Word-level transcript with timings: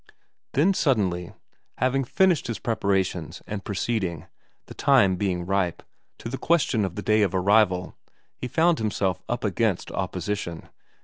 Then 0.53 0.73
suddenly, 0.73 1.31
having 1.77 2.03
finished 2.05 2.47
his 2.47 2.57
preparations 2.57 3.43
and 3.45 3.63
proceeding, 3.63 4.25
the 4.65 4.73
time 4.73 5.15
being 5.15 5.45
ripe, 5.45 5.83
to 6.17 6.27
the 6.27 6.39
question 6.39 6.83
of 6.85 6.95
the 6.95 7.03
day 7.03 7.21
of 7.21 7.35
arrival, 7.35 7.95
he 8.35 8.47
found 8.47 8.79
himself 8.79 9.21
up 9.29 9.43
against 9.43 9.91
opposition. 9.91 10.69